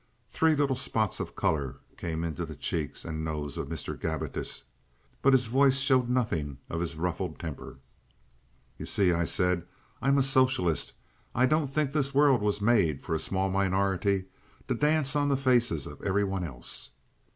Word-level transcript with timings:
Three 0.31 0.55
little 0.55 0.75
spots 0.75 1.19
of 1.19 1.35
color 1.35 1.75
came 1.95 2.23
into 2.23 2.43
the 2.43 2.55
cheeks 2.55 3.05
and 3.05 3.23
nose 3.23 3.55
of 3.55 3.67
Mr. 3.69 3.95
Gabbitas, 3.95 4.63
but 5.21 5.31
his 5.31 5.45
voice 5.45 5.77
showed 5.77 6.09
nothing 6.09 6.57
of 6.71 6.81
his 6.81 6.95
ruffled 6.95 7.37
temper. 7.37 7.77
"You 8.79 8.87
see," 8.87 9.11
I 9.13 9.25
said, 9.25 9.61
"I'm 10.01 10.17
a 10.17 10.23
socialist. 10.23 10.93
I 11.35 11.45
don't 11.45 11.67
think 11.67 11.91
this 11.93 12.15
world 12.15 12.41
was 12.41 12.61
made 12.61 13.03
for 13.03 13.13
a 13.13 13.19
small 13.19 13.51
minority 13.51 14.25
to 14.67 14.73
dance 14.73 15.15
on 15.15 15.29
the 15.29 15.37
faces 15.37 15.85
of 15.85 16.01
every 16.01 16.23
one 16.23 16.43
else." 16.43 16.89